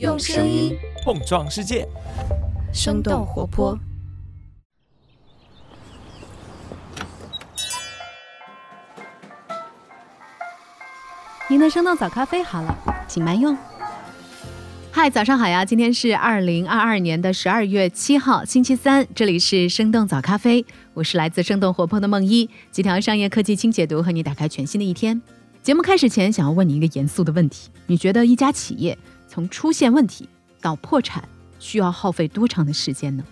[0.00, 1.86] 用声音碰撞世界，
[2.72, 3.78] 生动活泼。
[11.48, 12.76] 您的生动早咖啡好了，
[13.06, 13.56] 请慢用。
[14.90, 15.64] 嗨，早上好呀！
[15.64, 25.22] 今天是二零二二年的十二月七号，星期三，这里是生动早咖啡，我是来自生动活泼的梦一，几条商业科技轻解读，和你打开全新的一天。
[25.62, 28.98] 节目开始前，想要问你一个严肃的问题：你觉得一家企业
[29.34, 30.28] 从出现问题
[30.60, 31.28] 到破产，
[31.58, 33.24] 需要耗费多长的时间呢？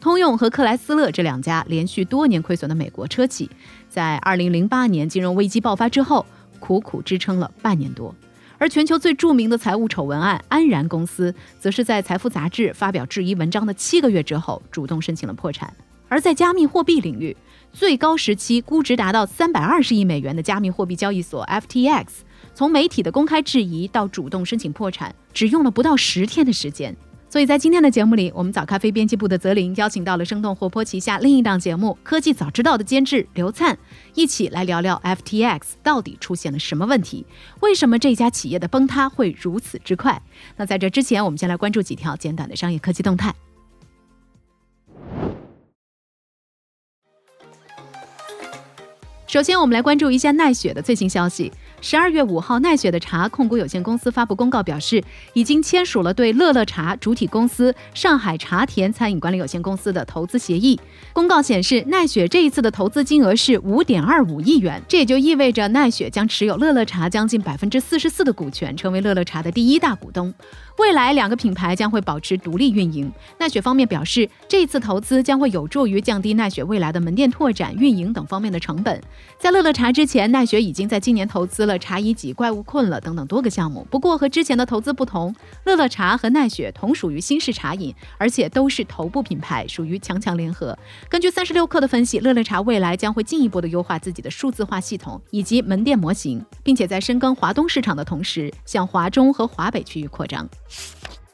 [0.00, 3.50] 通用和克莱斯勒这两家连续多年亏损的美国车企，
[3.86, 6.24] 在二零零八年金融危机爆发之后，
[6.60, 8.14] 苦苦支撑了半年多。
[8.56, 15.70] 而全球最著名的财务丑闻案安然公司，则是在《财富》杂志发表质疑文章的七个月之后，主动申请了破产。
[16.08, 17.36] 而在加密货币领域，
[17.70, 22.06] 最高时期估值达到三百二十亿美元的加密货币交易所 FTX，
[22.54, 26.94] 从媒体的公开质疑到主动申请破产，只用了不到十天的时间。
[27.28, 33.78] 所以在今天的节目里，我们早咖啡编辑部的泽林邀请到了生动活泼旗下另一档节目《科技早知道》的监制刘灿，
[34.14, 37.24] 一起来聊聊 FTX 到底出现了什么问题，
[37.60, 40.20] 为什么这家企业的崩塌会如此之快？
[40.56, 43.32] 那在这之前，我们先来关注几条简短的商业科技动态。
[49.28, 51.52] 首先，我们来关注一下奈雪的最新消息。
[51.82, 60.78] 十二月五号，奈雪的茶控股有限公司发布公告，表示已经签署了对乐乐茶主体公司上海茶田餐饮管理有限公司的投资协议。
[61.14, 70.34] 公告显示，奈雪这一次的投资金额是五点二五亿元，这也就意味着奈雪将持有乐乐茶将近百分之四十四的股权，成为乐乐茶的第一大股东。
[70.80, 73.12] 未来两个品牌将会保持独立运营。
[73.38, 78.98] 奈雪方面表示，这次投资将会有助于降低奈雪未来的门店拓展、运营等方面的成本。
[79.38, 83.86] 在乐乐茶之前，奈雪已经在今年投资了茶乙己、怪物困了等等多个项目。
[83.90, 90.76] 不过和之前的投资不同，乐乐茶和奈雪同属于新式茶饮，而且都是头部品牌，属于强强联合。
[91.10, 100.48] 根据三十六氪的分析，乐乐茶未来将会进一步的优化自己的数字化系统以及门店模型，并且在深耕华东市场的同时，向华中和华北区域扩张。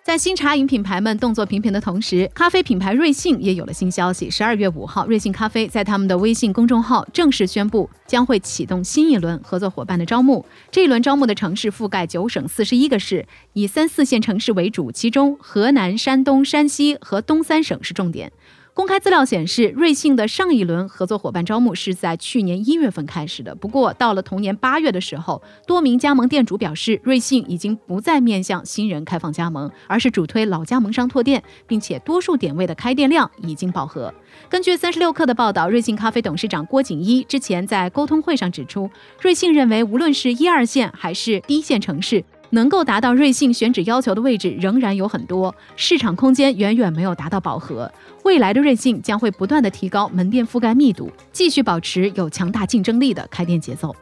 [0.03, 4.31] 在新茶饮品牌们动作频频的同时，咖啡品牌瑞幸也有了新消息。
[4.31, 10.47] 十二月五号，瑞幸咖啡在他们的微信公众号正式宣布，将会启动新一轮合作伙伴的招募。
[10.71, 18.31] 这一轮招募的城市覆盖九省四十一个市，以三四线城市为主，其中河南、山东、山西和东三省是重点。
[18.77, 23.55] 公开资料显示，瑞幸的上一轮合作伙伴招募是在去年一月份开始的。
[23.55, 34.13] 不过，到了同年八月的时候，多名加盟店主表示，瑞幸已经不再面向新人开放加盟，而是主推老加盟商拓店，并且多数点位的开店量已经饱和。
[34.51, 38.91] 根据三十六氪的报道，瑞幸咖啡董事长郭景一之前在沟通会上指出，
[39.23, 42.23] 瑞幸认为，无论是一二线还是一线城市。
[42.57, 47.93] 能够达到瑞幸选址要求的位置仍然有很多，市场空间远远没有达到饱和。
[48.25, 53.95] 未来的瑞幸将会不断的提高门店覆盖密度，继续保持有强大竞争力的开店节奏。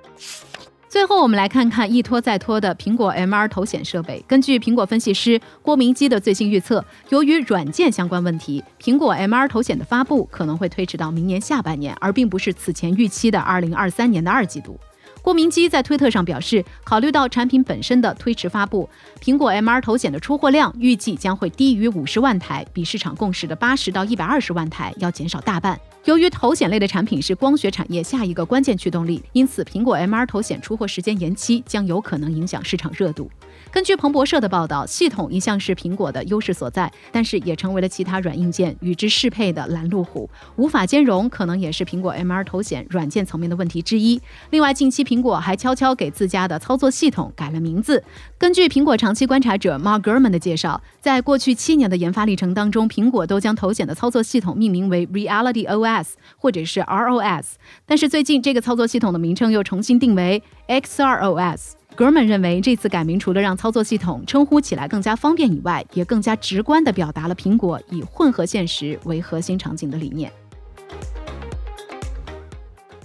[0.89, 4.25] 最后，我们来看看一拖再拖的苹果 MR 头显设备。
[4.29, 14.79] 根据苹果分析师郭明基的最新预测，由于软件相关问题，苹果 MR 头显的发布可能会推迟到明年下半年，而并不是此前预期的2023年的二季度。
[15.25, 18.87] 郭明基在推特上表示，考虑到产品本身的推迟发布，
[19.23, 25.81] 苹果 MR 头显的出货量预计将会低于五十万台，比市场共识的八十到一百二十万台要减少大半。
[26.05, 33.31] 由于头显类的产品是光学产业下一个关键驱动力，因此苹果 MR 头显出货时间延期将有可能影响市场热度。
[33.71, 44.21] 根据彭博社的报道，系统一向是苹果的优势所在，但是也成为了其他软硬件与之适配的拦路虎，无法兼容，可能也是苹果 MR 头显软件层面的问题之一。
[44.51, 48.03] 另外，近期苹果还悄悄给自家的操作系统改了名字。
[48.39, 57.55] 根据苹果长期观察者 Mark Gurman 的介绍，在过去七年的研发历程当中，苹果都将头显的操作系统命名为 Reality OS 或者是 ROS，
[57.87, 61.73] 但是最近这个操作系统的名称又重新定为 XROS。
[61.97, 70.33] 哥们认为，这次改名除了让操作系统称呼起来更加方便以外，也更加直观地表达了苹果以混合现实为核心场景的理念。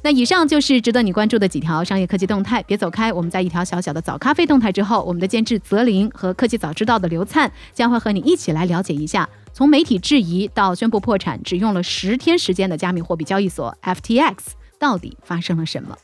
[0.01, 3.13] 那以上就是值得你关注的几条商业科技动态，别走开。
[3.13, 14.35] 我们在一条小小的早咖啡动态之后，我们的监制泽林和科技早知道的刘灿将会和你一起来了解一下，从媒体质疑到宣布破产只用了十天时间的加密货币交易所 FTX
[14.79, 15.95] 到底发生了什么。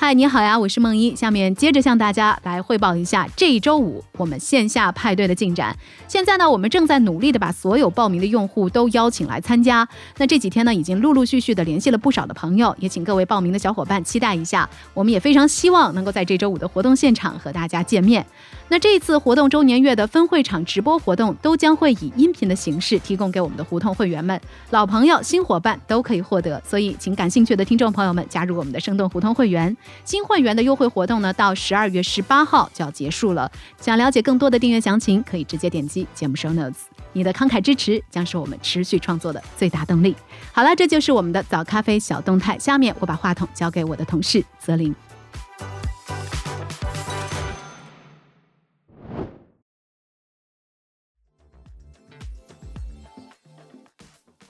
[0.00, 1.16] 嗨，你好呀，我是梦一。
[1.16, 5.76] 下面接着向大家来汇报一下这一周五我们线下派对的进展。
[6.06, 9.86] 现在呢，我们正在努力的把所有报名的用户都邀请来参加。
[10.18, 14.70] 那这几天呢，已经陆陆续续的联系了不少的朋友，也请各位报名的小伙伴期待一下。
[14.94, 18.24] 我们也非常希望能够在这周五的活动现场和大家见面。
[18.70, 24.38] 那这次活动周年月的分会场直播活动都将会以音频的形式提供给我们的胡同会员们，
[24.70, 26.62] 老朋友、新伙伴都可以获得。
[26.66, 29.74] 所以，请感兴趣的听众朋友们加入我们的生动胡同会员。
[30.04, 33.50] 新会员的优惠活动呢，到十二月十八号就要结束了。
[33.80, 36.74] 想了解更多的订阅详情，可以直接点击节目 show notes。
[37.14, 40.14] 你的慷慨支持将是我们持续创作的最大动力。
[40.52, 42.58] 好了，这就是我们的早咖啡小动态。
[42.58, 44.94] 下面我把话筒交给我的同事泽林。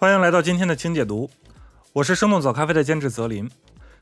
[0.00, 1.28] 欢迎来到今天的轻解读，
[1.92, 3.50] 我是生动早咖啡的监制泽林。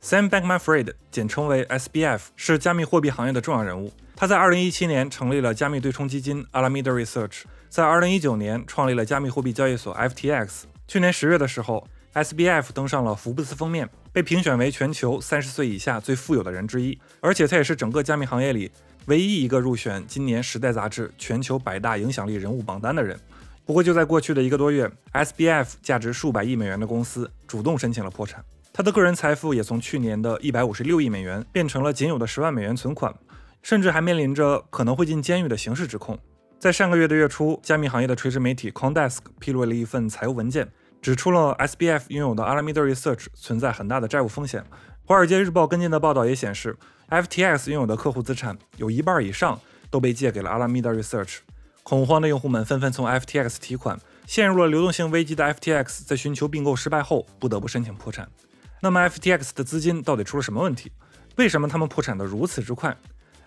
[0.02, 3.90] Sam Bankman-Fried，简称为 SBF，是加密货币行业的重要人物。
[4.14, 10.64] 他在2017年成立了加密对冲基金 Alameda Research，在2019年创立了加密货币交易所 FTX。
[10.87, 17.00] 去年十月的时候，SBF 登上了福布斯封面，被评选为全球三十岁以下最富有的人之一。
[17.22, 18.70] 而且他也是整个加密行业里
[19.06, 23.19] 唯一一个入选今年《时代》杂志全球百大影响力人物榜单的人。
[23.67, 33.13] 不过，就在过去的一个多月，SBF 价值数百亿美元的公司主动申请了破产，他的个人财富也从去年的一百五十六亿美元变成了仅有的十万美元存款，
[33.65, 36.17] 甚至还面临着可能会进监狱的刑事指控。
[36.61, 40.69] 在上个月的月初，加密行业的垂直媒体 c o n d e s k 披露了一份财务文件，
[41.03, 44.65] 指出了 SBF 拥有的 Alameda Research 存在很大的债务风险。
[45.05, 46.77] 华尔街日报跟进的报道也显示
[47.11, 49.61] ，FTX 拥有的客户资产有一半以上
[49.91, 51.39] 都被借给了 Alameda Research。
[51.88, 53.97] 恐慌的用户们纷纷从 FTX 提款，
[54.27, 58.29] 陷入了流动性危机的 FTX 在寻求并购失败后不得不申请破产。
[58.81, 60.91] 那么 FTX 的资金到底出了什么问题？
[61.37, 62.97] 为什么他们破产的如此之快？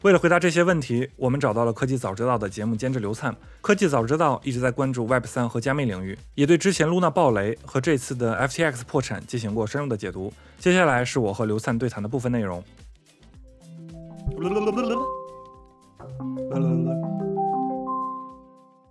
[0.03, 3.35] 为了回答这些问题，我们找到了科技早知道的节目监制刘灿。
[3.59, 10.31] 科技早知道一直在关注 Web 三和加密领域，也对之前 Luna 暴雷和这次的 FTX 破产进行过深入的解读。
[10.57, 12.63] 接下来是我和刘灿对谈的部分内容。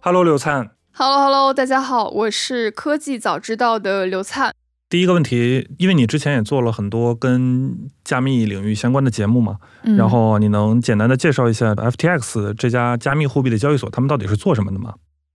[0.08, 0.70] Hello，刘灿。
[0.94, 4.54] Hello，Hello，大家好，我是科技早知道的刘灿。
[4.88, 9.58] 第一个问题，因为你之前也做了很多跟加密领域相关的节目嘛，
[9.98, 14.94] 然后你能简单的介绍一下 FTX 这家加密货币的交易所，他们到底是做什么的吗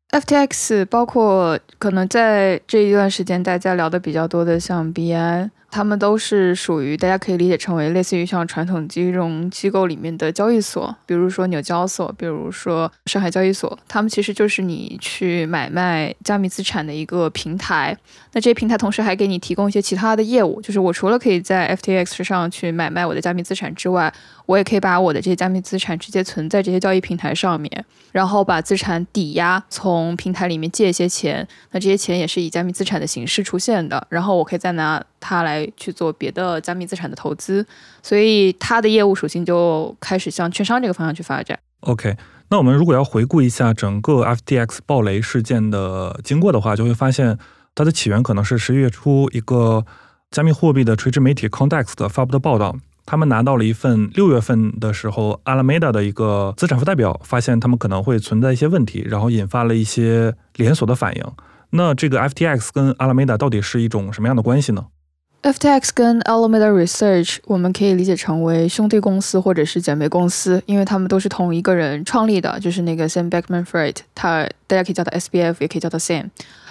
[0.09, 5.51] ？FTX 包括可能在这一段时间大家聊的比较多的，像币安。
[5.73, 17.97] 他们都是属于大家可以理解成为类似于像传统金融机构里面的交易所，比如说纽交所，比如说上海交易所，他们其实就是你去买卖加密资产的一个平台。
[18.33, 24.13] 那这些平台同时还给你提供一些其他的业务，就是我除了可以在 FTX 上去买卖我的加密资产之外，
[24.45, 35.63] 我也可以把我的这些加密资产直接存在这些交易平台上面，然后把资产抵押，从平台里面借一些钱，那这些钱也是以加密资产的形式出现的，然后我可以再拿他来。
[35.75, 37.65] 去做别的加密资产的投资，
[38.01, 41.57] 所以他的业务属性就开始向券商这个方向去发展。
[41.79, 42.15] OK，
[42.49, 47.37] 那我们如果要回顾一下整个 FTX 暴雷事件的经过的话，就会发现
[47.73, 49.85] 它的起源可能是十一月初一个
[50.31, 52.75] 加密货币的垂直媒体 Context 发布的报道，
[53.05, 61.23] 他们拿到了一份六月份的时候 Alameda 的一个资产负债表，发现他们可能会存在一些问题，然后引发了一些连锁的反应。
[61.71, 64.85] 那这个 FTX 跟 Alameda 到底是一种什么样的关系呢
[65.43, 76.29] ？FTX 跟 Alameda Research，我们可以理解成为兄弟公司或者是姐妹公司，因为他们都是同一个人创立的，就是那个 Sam Bankman-Fried，他大家可以叫他 SBF，也可以叫他 Sam。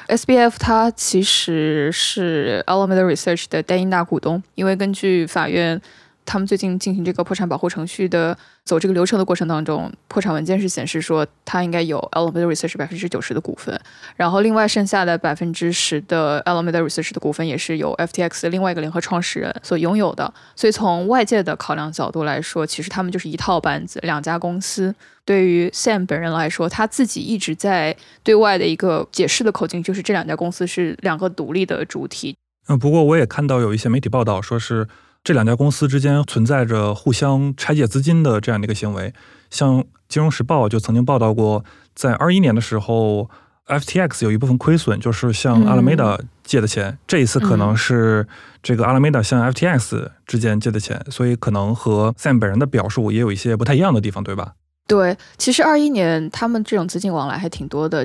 [0.08, 5.80] SBF 它其实是 Alameda Research 的单一大股东，因为根据法院。
[6.24, 13.78] 他们最近进行这个破产保护程序的走这个流程的过程当中，破产文件是显示说他应该有 Alameda Research 百分之九十的股份，
[14.16, 20.32] 然后另外剩下的百分之十的 Alameda Research 的股份也是由 FTX 的另外一个联合创始人所拥有的。
[20.54, 24.94] 所以从外界的考量角度来说，其实他们就是一套班子，两家公司。
[25.24, 32.36] 对于 Sam 本人来说，他自己一直在对外的一个解释的口径就是这两家公司是两个独立的主体。
[32.68, 34.86] 嗯，不过我也看到有一些媒体报道说是。
[35.24, 39.12] 这两家公司之间存在着互相拆借资金的这样的一个行为，
[39.50, 41.64] 像《金融时报》就曾经报道过，
[41.94, 43.30] 在二一年的时候
[43.68, 46.98] ，FTX 有一部分亏损，就是向 Alameda 借的钱。
[47.06, 48.26] 这一次可能是
[48.64, 54.54] 这个 Alameda 向 FTX 之间借的钱，所以可能和 Sam 本人的表述也有一些不太一样的地方，对吧？
[54.88, 58.04] 对，其实二一年他们这种资金往来还挺多的。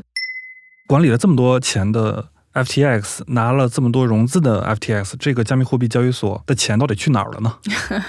[0.87, 2.29] 管理了这么多钱的
[2.63, 7.57] FTX 拿了这么多融资的 FTX 这个加密货币交易所的钱到底去哪儿了呢？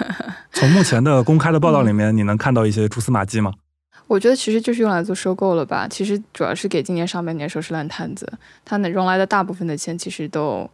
[0.52, 3.52] 从目前的公开的报道里面，你能看到一些蛛丝马迹吗？
[4.06, 5.86] 我觉得其实就是用来做收购了吧。
[5.86, 8.26] 其实主要是给今年上半年收拾烂摊子。
[8.64, 10.68] 它融来的大部分的钱，其实都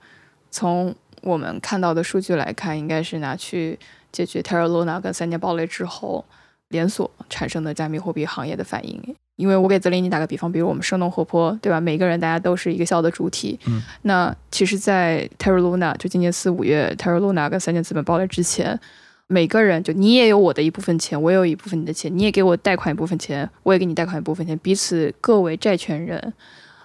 [0.53, 3.77] 从我们看到的数据来看，应该是拿去
[4.13, 6.25] 解决 Terra Luna 跟三年暴雷之后
[6.69, 9.17] 连锁产生的加密货币行业的反应。
[9.37, 11.81] 因为我给泽林尼打个比方，比如我们生动活泼，对吧？
[11.81, 13.59] 每个人大家都是一个笑的主体。
[13.67, 13.83] 嗯。
[14.03, 18.79] 那其实，在 Terra Luna 就今年四五月 Terra Luna 跟三箭资本爆雷之前，
[19.27, 26.33] 每个人就你也有我的一部分钱，我也有一部分你的钱，你也给我贷款一部分钱，我也给你贷款一部分钱，彼此各为债权人。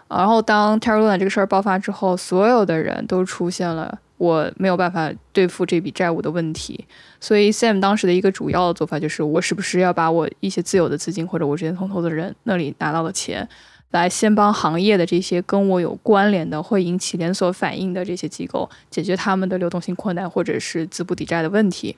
[0.07, 3.99] 然后当 Terra Luna 这个事儿爆发之后，所有的人都出现了。
[4.19, 6.85] 我没有办法对付这笔债务的问题，
[7.21, 13.47] 所以 Sam 当时的一个主要的做法就是，我是不是要把我一些自有的资金或者我之前从投资人那里拿到的钱，
[13.91, 21.95] 来先帮行业的这些跟我有关联的、会引起连锁反应的这些机构解决他们的流动性困难或者是资不抵债的问题。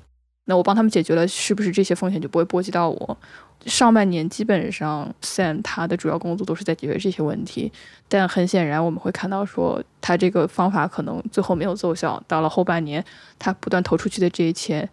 [0.51, 3.17] 那我帮他们解决了，是不是这些风险就不会波及到我？
[3.65, 7.71] 上半年基本上，Sam 他的主要工作都是在解决这些问题，
[8.09, 12.21] 但很显然我们会看到说，他这个方法可能最后没有奏效。
[12.27, 13.01] 到了后半年，
[13.39, 14.89] 他不断投出去的这些钱，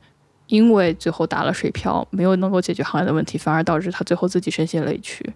[0.47, 5.29] 因为最后打了水漂，没有能够解决行业的问题，反而导致他最后自己身陷雷区。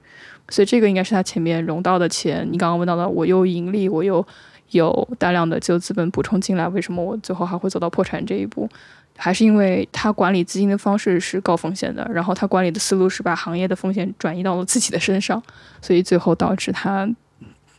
[0.48, 2.46] 所以这个应该是他前面融到的钱。
[2.48, 4.24] 你刚刚问到的，我又盈利，我又
[4.70, 8.68] 有大量的自由资本补充进来，为什么我最后还会走到破产这一步？
[9.16, 15.42] 还是因为他管理资金的方式是高风险的，然后他管理的思路是把行业的风险转移到了自己的身上，
[15.80, 17.08] 所以最后导致他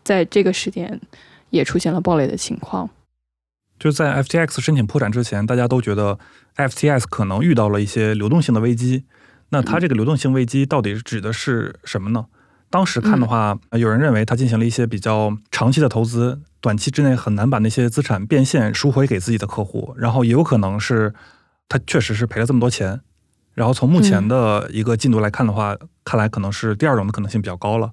[0.04, 1.00] 在这个时点
[1.50, 2.90] 也出现了暴雷的情况。
[3.80, 6.18] 就在 FTX 申请破产之前，大家都觉得
[6.56, 9.04] FTX 可能遇到了一些流动性的危机。
[9.50, 12.25] 那它这个流动性危机到底指的是什么呢？
[12.70, 16.42] 当时看的话，有人认为它进行了一些比较长期的投资。
[16.63, 21.13] 短期之内很难把那些资产变现赎回给自己的客户，然后也有可能是
[21.67, 23.01] 他确实是赔了这么多钱，
[23.53, 27.91] 然后从目前的一个进度来看的话，看来可能是第二种的可能性比较高了。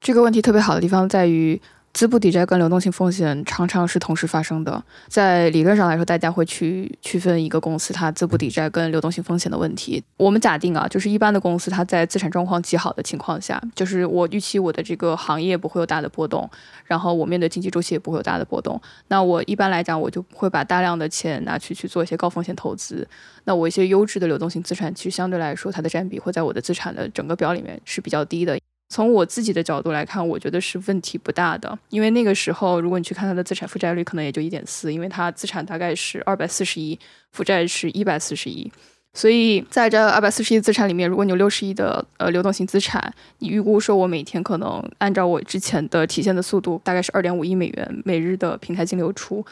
[0.00, 1.60] 这个问题特别好的地方在于。
[1.92, 4.82] 资不抵债跟流动性风险常常是同时发生的。
[5.08, 10.02] 在理论上来说，大家会去区分一个公司它资不抵债跟流动性风险的问题。
[10.16, 16.48] 我们假定啊，就是一般的公司，它在资产状况极好的情况下，就是我预期我的这个行业不会有大的波动，
[16.86, 18.80] 然后我面对经济周期也不会有大的波动。
[19.08, 23.06] 那我一般来讲，我就会把大量的钱拿去去做一些高风险投资。
[23.44, 28.58] 那我一些优质的流动性资产，其实相对来说，它的占比会在我的资产的整个表里面是比较低的。
[28.92, 36.98] 从我自己的角度来看，我觉得是问题不大的，因为那个时候，如果你去看它的资产负债率，可能也就一点四，因为它资产大概是二百四十亿，
[37.30, 38.70] 负债是一百四十亿，
[39.14, 49.42] 所以在这二百四十亿资产里面，如果你有六十亿的呃流动性资产，你预估说我每天可能按照我之前的体现的速度，大概是二点五亿美元每日的平台净流出。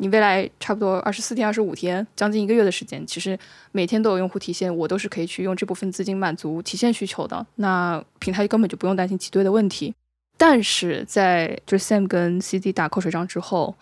[0.00, 3.36] 你未来差不多二十四天、二十五天，将近一个月的时间，其实
[3.72, 7.44] 每天都有用户提现，我都是可以去用这部分资金满足提现需求的。
[7.56, 9.92] 那平台根本就不用担心挤兑的问题。
[10.36, 13.74] 但是在就是 Sam 跟 CD 打口水仗之后，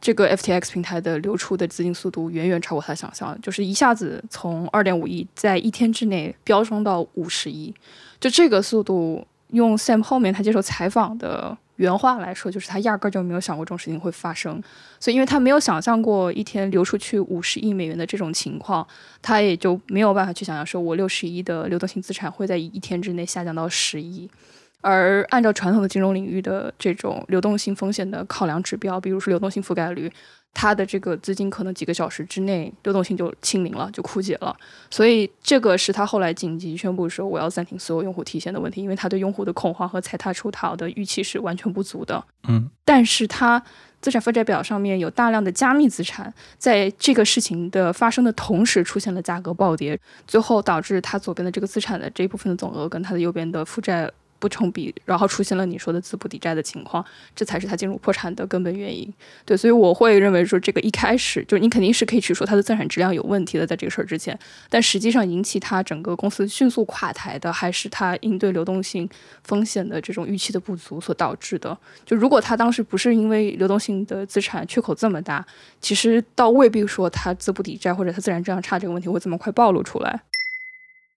[0.00, 7.74] 这个 FTX 平台的流出的资金速度远远超过他想象，就是一下子从二点五亿在一天之内飙升到五十亿，
[8.20, 11.58] 就这个速度，用 Sam 后面他接受采访的。
[11.78, 14.62] 原话来说，就是他压根儿就没有想过这种事情会发生，
[15.00, 18.86] 所以因为他没有想象过一天流出去五十亿美元的这种情况，
[19.22, 24.28] 他也就没有办法去想象说，我六十亿的流动性资产会在一天之内下降到十亿。
[24.80, 30.10] 而按照传统的金融领域的这种流动性风险的考量指标，比如说流动性覆盖率。
[30.54, 34.56] 它的这个资金可能几个小时之内流动性就清零了，就枯竭了，
[34.90, 42.24] 所以这个是他后来紧急宣布说我要暂停所有用户提现的问题，因为他对用户的恐慌和踩踏出逃的预期是完全不足的。
[42.48, 43.62] 嗯，但是他
[44.00, 54.10] 资产负债表上面有大量的加密资产，在这个事情的发生的同时出现了价格暴跌，最后导致他左边的这个资产的这一部分的总额跟他的右边的负债。
[54.38, 57.04] 不成比，然后出现了你说的资不抵债的情况，
[57.34, 59.12] 这才是他进入破产的根本原因。
[59.44, 64.38] 对，所以我会认为说，这个一开始就你肯定是可以去说他的资产质量有问题的，在这个事儿之前，
[64.70, 69.08] 但实际上引起他整个公司迅速垮台的，还是他应对流动性
[69.44, 71.76] 风险的这种预期的不足所导致的。
[72.06, 75.44] 就如果他当时不是因为流动性的资产缺口这么大，
[75.80, 80.22] 其实倒未必说他资不抵债或者他自然质量差这个问题会这么快暴露出来。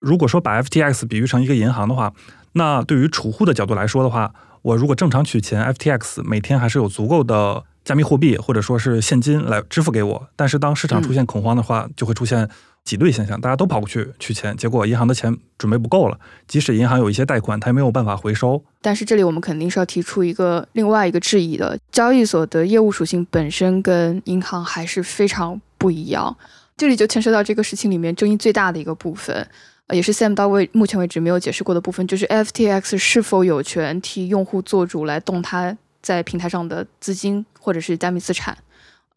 [0.01, 2.11] 如果说把 FTX 比喻成一个银行的话，
[2.53, 10.27] 那对于储户的角度来说的话，我如果正常取钱，FTX 每天还是有足够的加密货币或者说是现金来支付给我。
[10.35, 12.49] 但是当市场出现恐慌的话，就会出现
[12.83, 16.19] 挤兑现象，大家都跑过去取钱，结果银行的钱准备不够了。
[16.47, 18.63] 即使银行有一些贷款，它也没有办法回收。
[18.81, 26.35] 但是这里我们肯定是要提出一个另外一个质疑的：交易所的业务属性本身跟银行还是非常不一样。
[26.75, 29.47] 这里就牵涉到这个事情里面争议最大的一个部分。
[29.91, 38.57] 也是 Sam 到位目前为止没有解释过的部分，就是 FTX 是否有权替用户做主来动他在平台上的资金或者是加密资产，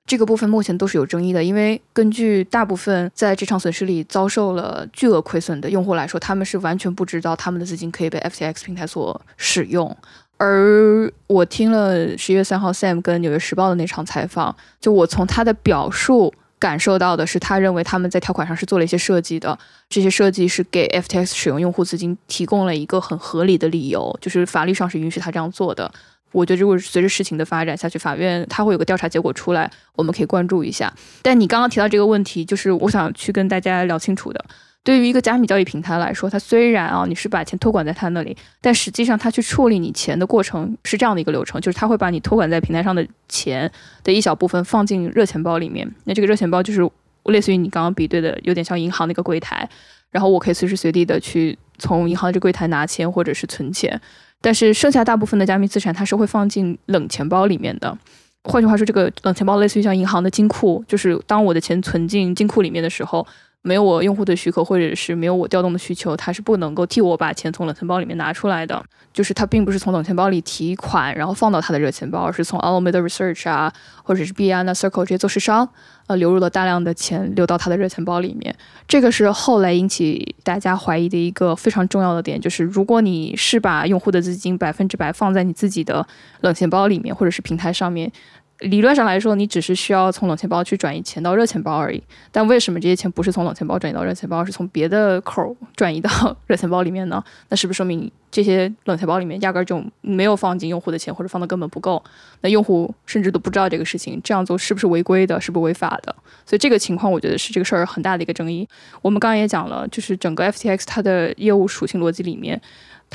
[0.06, 1.42] 这个部分目前都是有争议的。
[1.42, 9.96] 因为根据大部分在这场损失里遭受了巨额亏损的用户来说，他们是完全不知道他们的资金可以被 FTX 平台所使用。
[10.36, 16.34] 而我听了十一月三号 Sam 跟纽约时报的那场采访，就我从他的表述。
[16.58, 19.58] 感受到的是，他认为他们在条款上是做了一些设计的，
[19.88, 25.90] 这些设计是给 FTX 使用用户资金提供了一个很合理的理由，就是法律上是允许他这样做的。
[26.32, 30.92] 我觉得，如果随着事情的发展下去，法院他会有个调查结果出来，我们可以关注一下。
[31.22, 34.44] 但你刚刚提到这个问题，就是我想去跟大家聊清楚的。
[34.84, 43.68] 对于一个加密交易平台来说，它虽然啊你是把钱托管在他那里，但实际上他去处理你钱的过程是这样的一个流程，就是他会把你托管在平台上的钱
[44.02, 45.90] 的一小部分放进热钱包里面。
[46.04, 46.86] 那这个热钱包就是
[47.24, 49.66] 类似于你刚刚比对的，有点像银行那个柜台，
[50.10, 53.98] 然后我可以随时随地的去从银行这柜台拿钱或者是存钱。
[54.42, 57.96] 但是剩下大部分的加密资产它是会放进冷钱包里面的。
[58.42, 63.26] 换句话说，这个冷钱包类似于像银行的金库，就是当我的钱存进金库里面的时候。
[63.66, 68.84] 没有我用户的许可，或者是没有我调动的需求，它是不能够替我把钱从冷钱包里面拿出来的。
[69.10, 75.66] 就是它并不是从冷钱包里提款，然后放到它的热钱包，而是从 Alameda Research 啊，或者是币安啊、Circle 这些做市商，
[76.08, 78.54] 呃，流入了大量的钱流到它的热钱包里面。
[78.86, 86.06] 这个是后来引起大家怀疑的一个非常重要的点，就是如果你是把用户的资金百分之百放在你自己的
[86.42, 88.12] 冷钱包里面，或者是平台上面。
[88.60, 92.02] 理论上来说，你只是需要从冷钱包去转移钱到热钱包而已。
[92.30, 96.10] 但为什么这些钱不是从冷钱包转移到热钱包，而是从别的口 转移到
[96.46, 97.22] 热钱包里面呢？
[97.48, 102.02] 那是不是说明这些冷钱包里面压根儿就没有放进用户的钱，或者放的根本不够？
[102.42, 105.40] 那用户甚至都不知道这个事情，这样做是不是违规的？
[105.40, 106.14] 是不是违法的？
[106.46, 108.66] 所以这个情况，我觉得是这个事儿很大的一个争议。
[109.02, 112.60] 我们刚刚也讲了，就是整个 FTX 它的业务属性逻辑里面。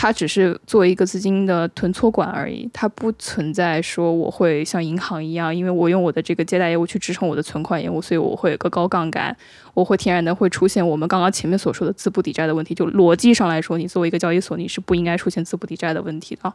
[0.02, 9.36] 它只是作为一个资金的囤托管而已，它不存在说我会像银行一样，因为我用我的这个借贷业务去支撑我的存款业务，所以我会有个高杠杆，
[9.74, 12.74] 我会天然的会出现我们刚刚前面所说的资不抵债的问题。
[12.74, 16.54] 就逻辑上来说，你作为一个交易所，你是不应该出现资不抵债的问题的，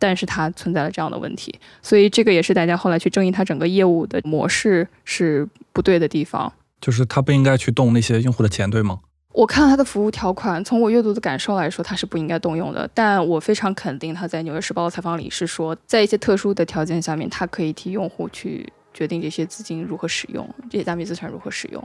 [0.00, 8.98] 但是它存在了这样的问题，所以这个也是大家后来去争议它整个业务的模式是不对的地方，就是它不应该去动那些用户的钱，对吗？
[9.32, 12.88] 我看他的服务条款，从我阅读的感受来说，他是不应该动用的。
[12.92, 21.82] 但我非常肯定，他在《纽约时报》的采访里是说，在一些特殊的条件下面，他可以替用户去决定这些资金如何使用，这些加密资产如何使用。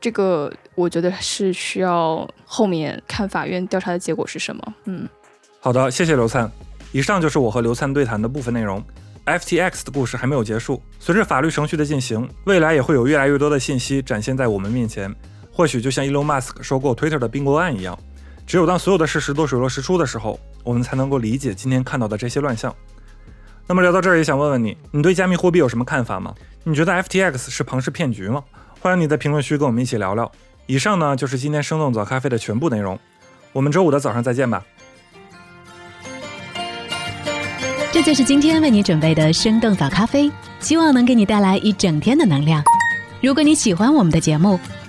[0.00, 4.74] 这个我觉得是需要后面看法院调查的结果是什么。
[4.84, 5.08] 嗯，
[5.58, 6.48] 好的，谢谢刘灿。
[6.92, 8.82] 以上就是我和刘灿对谈的部分内容。
[9.24, 15.12] FTX 的故事还没有结束，随着法律程序的进行，未来也会有越来越多的信息展现在我们面前。
[15.56, 17.98] 或许就像 Elon Musk 收购 Twitter 的并购案一样，
[18.46, 22.74] 只有当所有的事实都水落石出的时候，我们才能够理解今天看到的这些乱象。
[23.66, 26.34] 那么聊到这儿，也想问问你，你对加密货币有什么看法吗？
[26.62, 28.44] 你觉得 FTX 是庞氏骗局吗？
[28.82, 30.30] 欢迎你在评论区跟我们一起聊聊。
[30.66, 32.98] 以上呢就是今天生动早咖啡的全部内容，
[33.54, 34.62] 我们周五的早上再见吧。
[37.92, 42.62] 这就是今天为你准备的生动早咖啡，希望能给你带来一整天的能量。
[43.22, 44.60] 如果你喜欢我们的节目，